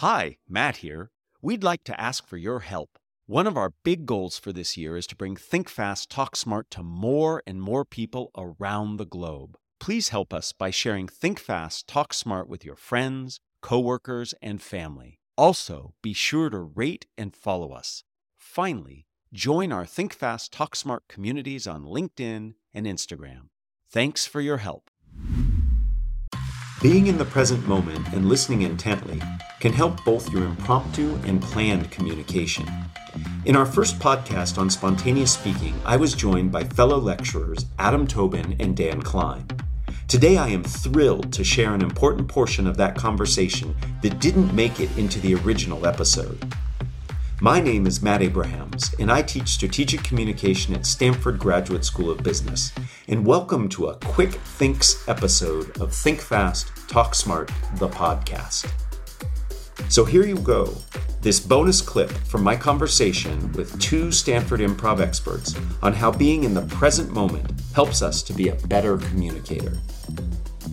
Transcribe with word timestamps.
Hi, 0.00 0.36
Matt 0.46 0.78
here. 0.78 1.10
We'd 1.40 1.64
like 1.64 1.82
to 1.84 1.98
ask 1.98 2.26
for 2.26 2.36
your 2.36 2.60
help. 2.60 2.98
One 3.24 3.46
of 3.46 3.56
our 3.56 3.72
big 3.82 4.04
goals 4.04 4.38
for 4.38 4.52
this 4.52 4.76
year 4.76 4.94
is 4.98 5.06
to 5.06 5.16
bring 5.16 5.36
Think 5.36 5.70
Fast, 5.70 6.10
Talk 6.10 6.36
Smart 6.36 6.70
to 6.72 6.82
more 6.82 7.42
and 7.46 7.62
more 7.62 7.86
people 7.86 8.30
around 8.36 8.98
the 8.98 9.06
globe. 9.06 9.56
Please 9.80 10.10
help 10.10 10.34
us 10.34 10.52
by 10.52 10.68
sharing 10.68 11.08
Think 11.08 11.40
Fast, 11.40 11.86
Talk 11.86 12.12
Smart 12.12 12.46
with 12.46 12.62
your 12.62 12.76
friends, 12.76 13.40
coworkers, 13.62 14.34
and 14.42 14.60
family. 14.60 15.18
Also, 15.38 15.94
be 16.02 16.12
sure 16.12 16.50
to 16.50 16.58
rate 16.58 17.06
and 17.16 17.34
follow 17.34 17.72
us. 17.72 18.04
Finally, 18.36 19.06
join 19.32 19.72
our 19.72 19.86
Think 19.86 20.12
Fast, 20.12 20.52
Talk 20.52 20.76
Smart 20.76 21.04
communities 21.08 21.66
on 21.66 21.84
LinkedIn 21.84 22.52
and 22.74 22.86
Instagram. 22.86 23.48
Thanks 23.88 24.26
for 24.26 24.42
your 24.42 24.58
help. 24.58 24.90
Being 26.86 27.08
in 27.08 27.18
the 27.18 27.24
present 27.24 27.66
moment 27.66 28.06
and 28.12 28.28
listening 28.28 28.62
intently 28.62 29.20
can 29.58 29.72
help 29.72 30.04
both 30.04 30.30
your 30.30 30.44
impromptu 30.44 31.16
and 31.24 31.42
planned 31.42 31.90
communication. 31.90 32.64
In 33.44 33.56
our 33.56 33.66
first 33.66 33.98
podcast 33.98 34.56
on 34.56 34.70
spontaneous 34.70 35.32
speaking, 35.32 35.74
I 35.84 35.96
was 35.96 36.14
joined 36.14 36.52
by 36.52 36.62
fellow 36.62 36.98
lecturers 36.98 37.66
Adam 37.80 38.06
Tobin 38.06 38.54
and 38.60 38.76
Dan 38.76 39.02
Klein. 39.02 39.48
Today, 40.06 40.36
I 40.36 40.50
am 40.50 40.62
thrilled 40.62 41.32
to 41.32 41.42
share 41.42 41.74
an 41.74 41.82
important 41.82 42.28
portion 42.28 42.68
of 42.68 42.76
that 42.76 42.94
conversation 42.94 43.74
that 44.02 44.20
didn't 44.20 44.54
make 44.54 44.78
it 44.78 44.96
into 44.96 45.18
the 45.18 45.34
original 45.34 45.86
episode. 45.88 46.54
My 47.40 47.60
name 47.60 47.88
is 47.88 48.00
Matt 48.00 48.22
Abrahams, 48.22 48.94
and 49.00 49.10
I 49.10 49.22
teach 49.22 49.48
strategic 49.48 50.04
communication 50.04 50.72
at 50.72 50.86
Stanford 50.86 51.40
Graduate 51.40 51.84
School 51.84 52.10
of 52.10 52.22
Business. 52.22 52.72
And 53.08 53.26
welcome 53.26 53.68
to 53.70 53.88
a 53.88 53.96
quick 53.96 54.30
Thinks 54.30 55.06
episode 55.08 55.76
of 55.80 55.92
Think 55.92 56.20
Fast, 56.20 56.75
Talk 56.88 57.14
Smart, 57.14 57.50
the 57.76 57.88
podcast. 57.88 58.70
So 59.88 60.04
here 60.04 60.24
you 60.24 60.36
go 60.36 60.74
this 61.20 61.40
bonus 61.40 61.80
clip 61.80 62.10
from 62.10 62.44
my 62.44 62.54
conversation 62.54 63.50
with 63.52 63.76
two 63.80 64.12
Stanford 64.12 64.60
improv 64.60 65.00
experts 65.00 65.56
on 65.82 65.92
how 65.92 66.12
being 66.12 66.44
in 66.44 66.54
the 66.54 66.62
present 66.66 67.12
moment 67.12 67.50
helps 67.74 68.00
us 68.00 68.22
to 68.22 68.32
be 68.32 68.48
a 68.48 68.54
better 68.68 68.96
communicator. 68.96 69.76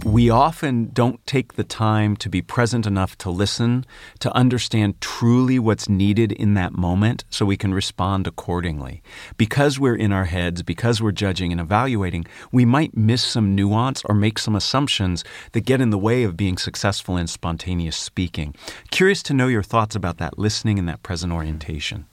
We 0.03 0.29
often 0.29 0.89
don't 0.91 1.25
take 1.25 1.53
the 1.53 1.63
time 1.63 2.17
to 2.17 2.29
be 2.29 2.41
present 2.41 2.85
enough 2.85 3.17
to 3.19 3.29
listen, 3.29 3.85
to 4.19 4.35
understand 4.35 4.99
truly 4.99 5.59
what's 5.59 5.87
needed 5.87 6.33
in 6.33 6.55
that 6.55 6.73
moment 6.73 7.23
so 7.29 7.45
we 7.45 7.55
can 7.55 7.73
respond 7.73 8.27
accordingly. 8.27 9.01
Because 9.37 9.79
we're 9.79 9.95
in 9.95 10.11
our 10.11 10.25
heads, 10.25 10.61
because 10.61 11.01
we're 11.01 11.13
judging 11.13 11.53
and 11.53 11.61
evaluating, 11.61 12.25
we 12.51 12.65
might 12.65 12.97
miss 12.97 13.23
some 13.23 13.55
nuance 13.55 14.03
or 14.03 14.13
make 14.13 14.39
some 14.39 14.57
assumptions 14.57 15.23
that 15.53 15.61
get 15.61 15.79
in 15.79 15.89
the 15.89 15.97
way 15.97 16.23
of 16.23 16.35
being 16.35 16.57
successful 16.57 17.15
in 17.15 17.27
spontaneous 17.27 17.95
speaking. 17.95 18.53
Curious 18.91 19.23
to 19.23 19.33
know 19.33 19.47
your 19.47 19.63
thoughts 19.63 19.95
about 19.95 20.17
that 20.17 20.37
listening 20.37 20.77
and 20.77 20.89
that 20.89 21.01
present 21.01 21.31
orientation. 21.31 22.07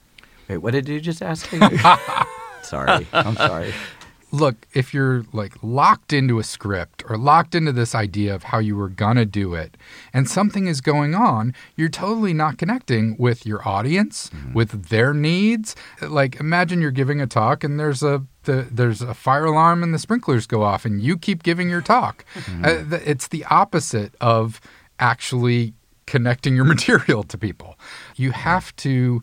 Wait, 0.47 0.59
what 0.59 0.71
did 0.71 0.87
you 0.87 1.01
just 1.01 1.21
ask 1.21 1.51
me? 1.51 1.59
sorry. 2.63 3.05
I'm 3.11 3.35
sorry 3.35 3.73
look, 4.31 4.67
if 4.73 4.93
you're 4.93 5.25
like 5.33 5.53
locked 5.61 6.13
into 6.13 6.39
a 6.39 6.43
script 6.43 7.03
or 7.09 7.17
locked 7.17 7.53
into 7.53 7.71
this 7.71 7.93
idea 7.93 8.33
of 8.33 8.43
how 8.43 8.59
you 8.59 8.75
were 8.75 8.89
gonna 8.89 9.25
do 9.25 9.53
it 9.53 9.77
and 10.13 10.29
something 10.29 10.67
is 10.67 10.81
going 10.81 11.13
on, 11.13 11.53
you're 11.75 11.89
totally 11.89 12.33
not 12.33 12.57
connecting 12.57 13.15
with 13.17 13.45
your 13.45 13.67
audience, 13.67 14.29
mm-hmm. 14.29 14.53
with 14.53 14.89
their 14.89 15.13
needs. 15.13 15.75
Like 16.01 16.39
imagine 16.39 16.81
you're 16.81 16.91
giving 16.91 17.21
a 17.21 17.27
talk 17.27 17.63
and 17.63 17.79
there's 17.79 18.01
a 18.01 18.25
the, 18.43 18.67
there's 18.71 19.01
a 19.01 19.13
fire 19.13 19.45
alarm 19.45 19.83
and 19.83 19.93
the 19.93 19.99
sprinklers 19.99 20.47
go 20.47 20.63
off 20.63 20.83
and 20.83 21.01
you 21.01 21.15
keep 21.17 21.43
giving 21.43 21.69
your 21.69 21.81
talk. 21.81 22.25
Mm-hmm. 22.41 22.93
Uh, 22.93 22.97
it's 23.05 23.27
the 23.27 23.45
opposite 23.45 24.15
of 24.19 24.59
actually 24.99 25.73
connecting 26.07 26.55
your 26.55 26.65
material 26.75 27.23
to 27.23 27.37
people. 27.37 27.77
You 28.15 28.31
have 28.31 28.75
to 28.77 29.21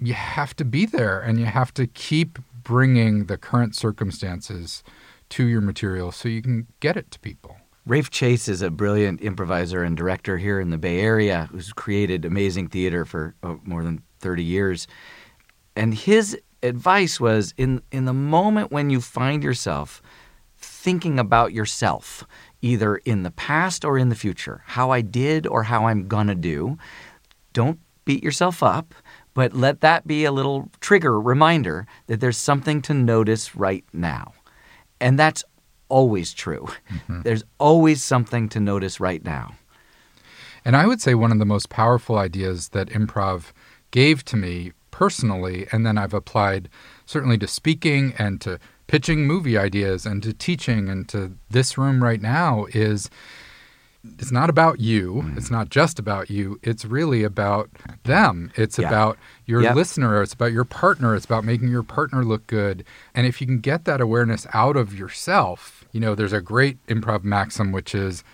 you 0.00 0.14
have 0.14 0.54
to 0.56 0.64
be 0.64 0.86
there 0.86 1.20
and 1.20 1.38
you 1.38 1.46
have 1.46 1.72
to 1.74 1.86
keep 1.86 2.38
bringing 2.62 3.26
the 3.26 3.36
current 3.36 3.74
circumstances 3.74 4.82
to 5.30 5.46
your 5.46 5.60
material 5.60 6.12
so 6.12 6.28
you 6.28 6.42
can 6.42 6.66
get 6.80 6.96
it 6.96 7.10
to 7.10 7.18
people. 7.20 7.56
Rafe 7.84 8.10
Chase 8.10 8.46
is 8.48 8.62
a 8.62 8.70
brilliant 8.70 9.20
improviser 9.20 9.82
and 9.82 9.96
director 9.96 10.38
here 10.38 10.60
in 10.60 10.70
the 10.70 10.78
Bay 10.78 11.00
Area 11.00 11.48
who's 11.50 11.72
created 11.72 12.24
amazing 12.24 12.68
theater 12.68 13.04
for 13.04 13.34
oh, 13.42 13.60
more 13.64 13.82
than 13.82 14.02
30 14.20 14.44
years. 14.44 14.86
And 15.74 15.92
his 15.92 16.38
advice 16.62 17.18
was 17.18 17.54
in 17.56 17.82
in 17.90 18.04
the 18.04 18.12
moment 18.12 18.70
when 18.70 18.90
you 18.90 19.00
find 19.00 19.42
yourself 19.42 20.00
thinking 20.56 21.18
about 21.18 21.52
yourself, 21.52 22.24
either 22.60 22.96
in 22.96 23.24
the 23.24 23.32
past 23.32 23.84
or 23.84 23.98
in 23.98 24.10
the 24.10 24.14
future, 24.14 24.62
how 24.66 24.90
I 24.90 25.00
did 25.00 25.46
or 25.46 25.64
how 25.64 25.86
I'm 25.86 26.06
going 26.06 26.28
to 26.28 26.36
do, 26.36 26.78
don't 27.52 27.80
beat 28.04 28.22
yourself 28.22 28.62
up 28.62 28.94
but 29.34 29.54
let 29.54 29.80
that 29.80 30.06
be 30.06 30.24
a 30.24 30.32
little 30.32 30.70
trigger 30.80 31.20
reminder 31.20 31.86
that 32.06 32.20
there's 32.20 32.36
something 32.36 32.82
to 32.82 32.94
notice 32.94 33.56
right 33.56 33.84
now. 33.92 34.32
And 35.00 35.18
that's 35.18 35.44
always 35.88 36.32
true. 36.32 36.68
Mm-hmm. 36.90 37.20
There's 37.24 37.44
always 37.58 38.02
something 38.02 38.48
to 38.50 38.60
notice 38.60 38.98
right 38.98 39.22
now. 39.22 39.56
And 40.64 40.76
I 40.76 40.86
would 40.86 41.02
say 41.02 41.14
one 41.14 41.32
of 41.32 41.38
the 41.38 41.44
most 41.44 41.68
powerful 41.68 42.16
ideas 42.16 42.70
that 42.70 42.88
improv 42.88 43.52
gave 43.90 44.24
to 44.26 44.36
me 44.36 44.72
personally, 44.90 45.66
and 45.72 45.84
then 45.84 45.98
I've 45.98 46.14
applied 46.14 46.68
certainly 47.04 47.36
to 47.38 47.46
speaking 47.46 48.14
and 48.16 48.40
to 48.42 48.58
pitching 48.86 49.26
movie 49.26 49.58
ideas 49.58 50.06
and 50.06 50.22
to 50.22 50.32
teaching 50.32 50.88
and 50.88 51.08
to 51.08 51.32
this 51.50 51.76
room 51.76 52.02
right 52.02 52.20
now 52.20 52.66
is 52.72 53.10
it's 54.18 54.32
not 54.32 54.50
about 54.50 54.80
you. 54.80 55.22
Mm. 55.24 55.36
It's 55.36 55.50
not 55.50 55.68
just 55.68 55.98
about 55.98 56.28
you. 56.28 56.58
It's 56.62 56.84
really 56.84 57.22
about 57.22 57.70
them. 58.02 58.50
It's 58.56 58.78
yeah. 58.78 58.88
about 58.88 59.18
your 59.46 59.72
listener. 59.74 60.22
It's 60.22 60.34
about 60.34 60.52
your 60.52 60.64
partner. 60.64 61.14
It's 61.14 61.24
about 61.24 61.44
making 61.44 61.68
your 61.68 61.84
partner 61.84 62.24
look 62.24 62.46
good. 62.46 62.84
And 63.14 63.26
if 63.26 63.40
you 63.40 63.46
can 63.46 63.60
get 63.60 63.84
that 63.84 64.00
awareness 64.00 64.46
out 64.52 64.76
of 64.76 64.98
yourself, 64.98 65.84
you 65.92 66.00
know, 66.00 66.14
there's 66.14 66.32
a 66.32 66.40
great 66.40 66.84
improv 66.86 67.22
maxim 67.22 67.70
which 67.70 67.94
is 67.94 68.24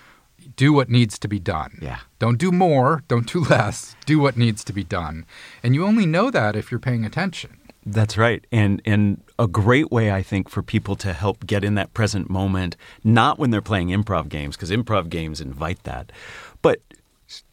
do 0.57 0.73
what 0.73 0.89
needs 0.89 1.19
to 1.19 1.29
be 1.29 1.39
done. 1.39 1.79
Yeah. 1.83 1.99
Don't 2.19 2.39
do 2.39 2.51
more, 2.51 3.03
don't 3.09 3.31
do 3.31 3.41
less. 3.51 3.95
Do 4.07 4.19
what 4.19 4.37
needs 4.37 4.65
to 4.65 4.73
be 4.73 4.85
done. 4.85 5.27
And 5.63 5.75
you 5.75 5.85
only 5.85 6.07
know 6.07 6.31
that 6.31 6.57
if 6.57 6.71
you're 6.71 6.81
paying 6.81 7.05
attention. 7.05 7.58
That's 7.91 8.19
right. 8.19 8.47
And 8.53 8.83
and 8.85 9.23
a 9.39 9.47
great 9.47 9.91
way 9.91 10.13
I 10.13 10.23
think 10.23 10.51
for 10.51 10.63
people 10.63 10.95
to 10.97 11.13
help 11.15 11.47
get 11.47 11.65
in 11.65 11.75
that 11.77 11.95
present 11.95 12.29
moment, 12.29 12.77
not 13.03 13.39
when 13.39 13.51
they're 13.51 13.63
playing 13.63 13.89
improv 13.89 14.29
games 14.29 14.57
because 14.57 14.71
improv 14.71 15.09
games 15.09 15.41
invite 15.41 15.83
that, 15.85 16.13
but 16.61 16.81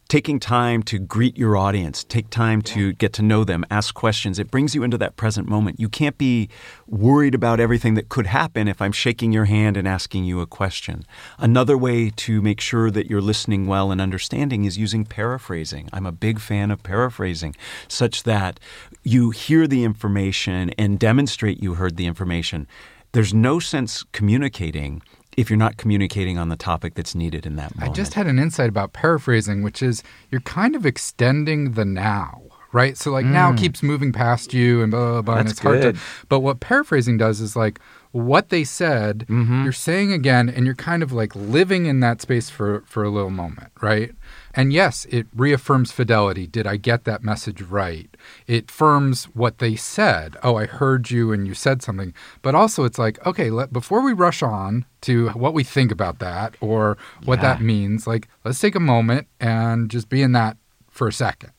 taking 0.08 0.40
time 0.40 0.84
to 0.84 1.00
greet 1.00 1.38
your 1.38 1.58
audience, 1.58 2.04
take 2.04 2.30
time 2.30 2.62
to 2.62 2.94
get 2.94 3.12
to 3.14 3.22
know 3.22 3.44
them, 3.44 3.66
ask 3.72 3.94
questions. 3.96 4.38
It 4.38 4.52
brings 4.52 4.76
you 4.76 4.84
into 4.84 4.98
that 5.00 5.16
present 5.16 5.50
moment. 5.50 5.80
You 5.80 5.90
can't 5.90 6.18
be 6.18 6.50
worried 6.88 7.34
about 7.34 7.60
everything 7.60 7.96
that 7.96 8.10
could 8.10 8.28
happen 8.28 8.68
if 8.68 8.82
I'm 8.82 8.92
shaking 8.92 9.32
your 9.32 9.46
hand 9.46 9.78
and 9.78 9.88
asking 9.88 10.26
you 10.26 10.42
a 10.42 10.46
question. 10.46 11.06
Another 11.40 11.78
way 11.78 12.12
to 12.12 12.42
make 12.42 12.62
sure 12.62 12.92
that 12.92 13.10
you're 13.10 13.22
listening 13.22 13.66
well 13.66 13.92
and 13.92 14.00
understanding 14.00 14.66
is 14.66 14.78
using 14.78 15.06
paraphrasing. 15.06 15.90
I'm 15.92 16.06
a 16.06 16.12
big 16.12 16.40
fan 16.40 16.70
of 16.70 16.84
paraphrasing, 16.84 17.56
such 17.88 18.24
that 18.24 18.60
you 19.04 19.32
hear 19.32 19.68
the 19.68 19.84
information 19.84 20.70
and 20.78 21.00
demonstrate 21.00 21.64
you 21.64 21.76
heard 21.76 21.98
the 21.98 22.06
information. 22.06 22.68
There's 23.12 23.34
no 23.34 23.60
sense 23.60 24.04
communicating 24.12 25.02
if 25.38 25.50
you're 25.50 25.58
not 25.58 25.78
communicating 25.78 26.38
on 26.38 26.50
the 26.50 26.56
topic 26.56 26.94
that's 26.96 27.16
needed 27.16 27.46
in 27.46 27.56
that 27.58 27.76
moment. 27.76 27.92
I 27.92 27.94
just 27.94 28.14
had 28.14 28.28
an 28.28 28.40
insight 28.40 28.70
about 28.70 28.94
paraphrasing, 28.94 29.64
which 29.64 29.82
is 29.82 30.04
you're 30.32 30.42
kind 30.42 30.76
of 30.76 30.86
extending 30.86 31.74
the 31.74 31.86
now, 31.86 32.42
right? 32.72 32.98
So 32.98 33.12
like 33.12 33.26
mm. 33.26 33.32
now 33.32 33.54
keeps 33.54 33.84
moving 33.84 34.12
past 34.12 34.54
you 34.54 34.82
and 34.82 34.92
blah 34.92 35.12
blah 35.14 35.22
blah, 35.22 35.36
that's 35.36 35.42
and 35.42 35.52
it's 35.52 35.60
good. 35.60 35.84
hard 35.84 35.96
to. 35.96 36.02
But 36.30 36.40
what 36.40 36.60
paraphrasing 36.60 37.18
does 37.18 37.42
is 37.42 37.56
like 37.56 37.80
what 38.16 38.48
they 38.48 38.64
said, 38.64 39.26
mm-hmm. 39.28 39.66
you're 39.66 39.74
saying 39.74 40.14
again, 40.14 40.48
and 40.48 40.66
you're 40.66 40.74
kind 40.74 41.04
of 41.04 41.12
like 41.12 41.36
living 41.36 41.86
in 41.86 42.00
that 42.00 42.22
space 42.22 42.50
for 42.50 42.82
for 42.86 43.04
a 43.04 43.10
little 43.10 43.30
moment, 43.30 43.74
right? 43.82 44.16
And 44.54 44.72
yes, 44.72 45.06
it 45.10 45.28
reaffirms 45.36 45.92
fidelity. 45.92 46.48
Did 46.48 46.66
I 46.66 46.78
get 46.78 47.04
that 47.04 47.26
message 47.26 47.62
right? 47.62 48.08
It 48.48 48.72
firms 48.72 49.26
what 49.36 49.58
they 49.58 49.76
said. 49.76 50.38
Oh, 50.44 50.56
I 50.56 50.66
heard 50.66 51.12
you 51.12 51.34
and 51.34 51.46
you 51.46 51.54
said 51.54 51.82
something. 51.82 52.14
But 52.42 52.56
also, 52.56 52.86
it's 52.86 52.98
like, 52.98 53.24
okay, 53.26 53.50
let, 53.50 53.74
before 53.74 54.02
we 54.02 54.14
rush 54.14 54.42
on 54.42 54.86
to 55.02 55.28
what 55.32 55.54
we 55.54 55.66
think 55.66 55.92
about 55.92 56.20
that 56.20 56.56
or 56.62 56.98
what 57.26 57.40
yeah. 57.40 57.56
that 57.56 57.62
means, 57.62 58.08
like, 58.08 58.30
let's 58.46 58.62
take 58.62 58.76
a 58.76 58.80
moment 58.80 59.28
and 59.42 59.92
just 59.92 60.08
be 60.08 60.22
in 60.22 60.32
that 60.32 60.56
for 60.90 61.10
a 61.10 61.14
second. 61.14 61.52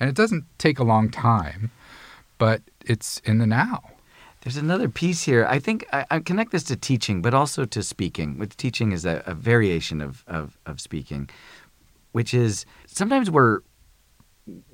And 0.00 0.08
it 0.08 0.16
doesn't 0.16 0.46
take 0.56 0.78
a 0.78 0.84
long 0.84 1.10
time, 1.10 1.70
but 2.38 2.62
it's 2.86 3.18
in 3.26 3.36
the 3.36 3.46
now. 3.46 3.82
There's 4.42 4.56
another 4.56 4.88
piece 4.88 5.24
here. 5.24 5.46
I 5.46 5.58
think 5.58 5.86
I, 5.92 6.06
I, 6.10 6.20
connect 6.20 6.50
this 6.52 6.64
to 6.64 6.76
teaching, 6.76 7.20
but 7.20 7.34
also 7.34 7.66
to 7.66 7.82
speaking. 7.82 8.38
Which 8.38 8.56
teaching 8.56 8.92
is 8.92 9.04
a, 9.04 9.22
a 9.26 9.34
variation 9.34 10.00
of, 10.00 10.24
of, 10.26 10.58
of 10.64 10.80
speaking 10.80 11.28
which 12.12 12.34
is 12.34 12.66
sometimes 12.86 13.30
we're 13.30 13.60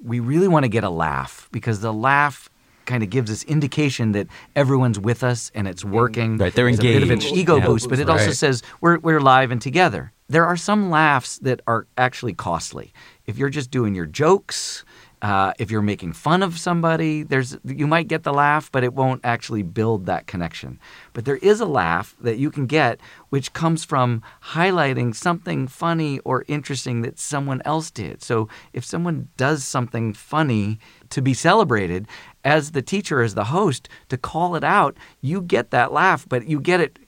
we 0.02 0.20
really 0.20 0.48
want 0.48 0.64
to 0.64 0.68
get 0.68 0.84
a 0.84 0.90
laugh 0.90 1.48
because 1.52 1.80
the 1.80 1.92
laugh 1.92 2.48
kind 2.86 3.02
of 3.02 3.10
gives 3.10 3.30
us 3.30 3.42
indication 3.44 4.12
that 4.12 4.28
everyone's 4.54 4.98
with 4.98 5.22
us 5.24 5.50
and 5.54 5.66
it's 5.66 5.82
mm-hmm. 5.82 5.94
working. 5.94 6.38
Right, 6.38 6.54
they're 6.54 6.68
engaged. 6.68 6.84
a 6.84 7.00
bit 7.00 7.02
of 7.02 7.10
an 7.10 7.36
ego 7.36 7.56
yeah. 7.56 7.66
boost, 7.66 7.88
but 7.88 7.98
it 7.98 8.06
right. 8.06 8.20
also 8.20 8.30
says 8.30 8.62
we're 8.80 8.98
we're 8.98 9.20
live 9.20 9.50
and 9.50 9.60
together. 9.60 10.12
there 10.28 10.46
are 10.46 10.56
some 10.56 10.90
laughs 10.90 11.38
that 11.38 11.60
are 11.66 11.86
actually 11.96 12.32
costly. 12.32 12.92
If 13.26 13.38
you're 13.38 13.50
just 13.50 13.70
doing 13.70 13.94
your 13.94 14.06
jokes, 14.06 14.84
uh, 15.22 15.54
if 15.58 15.70
you're 15.70 15.82
making 15.82 16.12
fun 16.12 16.42
of 16.42 16.58
somebody, 16.58 17.22
there's 17.22 17.56
you 17.64 17.86
might 17.86 18.08
get 18.08 18.22
the 18.22 18.32
laugh, 18.32 18.70
but 18.70 18.84
it 18.84 18.92
won't 18.92 19.22
actually 19.24 19.62
build 19.62 20.06
that 20.06 20.26
connection. 20.26 20.78
But 21.14 21.24
there 21.24 21.38
is 21.38 21.60
a 21.60 21.66
laugh 21.66 22.14
that 22.20 22.36
you 22.36 22.50
can 22.50 22.66
get, 22.66 23.00
which 23.30 23.52
comes 23.54 23.84
from 23.84 24.22
highlighting 24.52 25.14
something 25.14 25.68
funny 25.68 26.18
or 26.20 26.44
interesting 26.48 27.00
that 27.02 27.18
someone 27.18 27.62
else 27.64 27.90
did. 27.90 28.22
So 28.22 28.48
if 28.74 28.84
someone 28.84 29.28
does 29.36 29.64
something 29.64 30.12
funny 30.12 30.78
to 31.10 31.22
be 31.22 31.32
celebrated, 31.32 32.06
as 32.44 32.72
the 32.72 32.82
teacher, 32.82 33.22
as 33.22 33.34
the 33.34 33.44
host, 33.44 33.88
to 34.10 34.18
call 34.18 34.54
it 34.54 34.64
out, 34.64 34.96
you 35.20 35.40
get 35.40 35.70
that 35.70 35.92
laugh, 35.92 36.26
but 36.28 36.46
you 36.46 36.60
get 36.60 36.80
it 36.80 36.98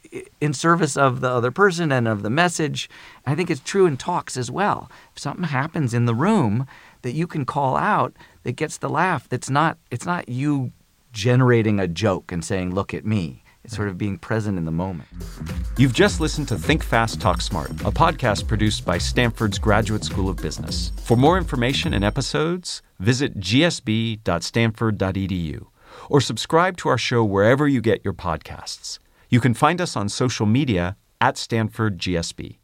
in 0.40 0.52
service 0.52 0.96
of 0.96 1.20
the 1.20 1.28
other 1.28 1.50
person 1.50 1.92
and 1.92 2.08
of 2.08 2.22
the 2.22 2.30
message. 2.30 2.88
I 3.26 3.34
think 3.34 3.50
it's 3.50 3.60
true 3.60 3.86
in 3.86 3.96
talks 3.96 4.36
as 4.36 4.50
well. 4.50 4.90
If 5.14 5.20
something 5.20 5.44
happens 5.44 5.92
in 5.92 6.06
the 6.06 6.14
room 6.14 6.66
that 7.02 7.12
you 7.12 7.26
can 7.26 7.44
call 7.44 7.76
out 7.76 8.14
that 8.42 8.52
gets 8.52 8.78
the 8.78 8.88
laugh, 8.88 9.28
that's 9.28 9.50
not 9.50 9.78
it's 9.90 10.06
not 10.06 10.28
you 10.28 10.72
generating 11.12 11.80
a 11.80 11.88
joke 11.88 12.32
and 12.32 12.44
saying, 12.44 12.74
"Look 12.74 12.94
at 12.94 13.04
me." 13.04 13.42
It's 13.64 13.74
sort 13.76 13.88
of 13.88 13.98
being 13.98 14.18
present 14.18 14.56
in 14.56 14.64
the 14.64 14.70
moment. 14.70 15.08
You've 15.76 15.92
just 15.92 16.20
listened 16.20 16.48
to 16.48 16.56
Think 16.56 16.82
Fast, 16.82 17.20
Talk 17.20 17.42
Smart, 17.42 17.70
a 17.70 17.92
podcast 17.92 18.48
produced 18.48 18.86
by 18.86 18.98
Stanford's 18.98 19.58
Graduate 19.58 20.04
School 20.04 20.30
of 20.30 20.36
Business. 20.36 20.92
For 21.04 21.16
more 21.16 21.36
information 21.36 21.92
and 21.92 22.02
episodes, 22.02 22.80
visit 22.98 23.38
gsb.stanford.edu 23.40 25.66
or 26.08 26.20
subscribe 26.20 26.76
to 26.78 26.88
our 26.88 26.98
show 26.98 27.24
wherever 27.24 27.68
you 27.68 27.80
get 27.80 28.04
your 28.04 28.14
podcasts. 28.14 28.98
You 29.28 29.40
can 29.40 29.54
find 29.54 29.80
us 29.80 29.96
on 29.96 30.08
social 30.08 30.46
media 30.46 30.96
at 31.20 31.36
Stanford 31.36 31.98
GSB. 31.98 32.58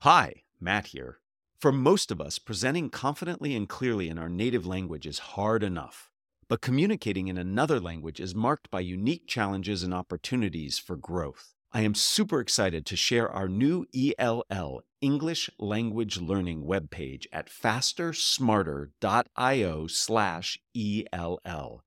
Hi, 0.00 0.42
Matt 0.60 0.88
here. 0.88 1.18
For 1.64 1.72
most 1.72 2.10
of 2.10 2.20
us, 2.20 2.38
presenting 2.38 2.90
confidently 2.90 3.56
and 3.56 3.66
clearly 3.66 4.10
in 4.10 4.18
our 4.18 4.28
native 4.28 4.66
language 4.66 5.06
is 5.06 5.32
hard 5.32 5.62
enough. 5.62 6.10
But 6.46 6.60
communicating 6.60 7.28
in 7.28 7.38
another 7.38 7.80
language 7.80 8.20
is 8.20 8.34
marked 8.34 8.70
by 8.70 8.80
unique 8.80 9.26
challenges 9.26 9.82
and 9.82 9.94
opportunities 9.94 10.78
for 10.78 10.94
growth. 10.94 11.54
I 11.72 11.80
am 11.80 11.94
super 11.94 12.40
excited 12.40 12.84
to 12.84 12.96
share 12.96 13.30
our 13.30 13.48
new 13.48 13.86
ELL, 13.96 14.82
English 15.00 15.48
Language 15.58 16.20
Learning 16.20 16.64
webpage 16.64 17.24
at 17.32 17.48
fastersmarter.io 17.48 19.86
slash 19.86 20.58
ELL. 20.76 21.82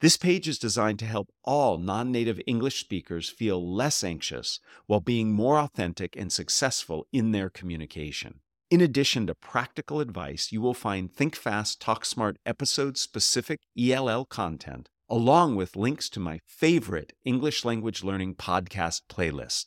This 0.00 0.18
page 0.18 0.48
is 0.48 0.58
designed 0.58 0.98
to 0.98 1.06
help 1.06 1.30
all 1.44 1.78
non 1.78 2.12
native 2.12 2.42
English 2.46 2.78
speakers 2.78 3.30
feel 3.30 3.74
less 3.74 4.04
anxious 4.04 4.60
while 4.84 5.00
being 5.00 5.32
more 5.32 5.58
authentic 5.58 6.14
and 6.14 6.30
successful 6.30 7.06
in 7.10 7.32
their 7.32 7.48
communication. 7.48 8.40
In 8.74 8.80
addition 8.80 9.28
to 9.28 9.36
practical 9.36 10.00
advice, 10.00 10.50
you 10.50 10.60
will 10.60 10.74
find 10.74 11.08
Think 11.08 11.36
Fast, 11.36 11.80
Talk 11.80 12.04
Smart 12.04 12.38
episode 12.44 12.98
specific 12.98 13.60
ELL 13.78 14.24
content, 14.24 14.88
along 15.08 15.54
with 15.54 15.76
links 15.76 16.10
to 16.10 16.18
my 16.18 16.40
favorite 16.44 17.12
English 17.24 17.64
language 17.64 18.02
learning 18.02 18.34
podcast 18.34 19.02
playlist. 19.08 19.66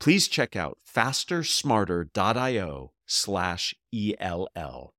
Please 0.00 0.26
check 0.26 0.56
out 0.56 0.78
fastersmarter.io 0.84 2.92
slash 3.06 3.72
ELL. 3.94 4.94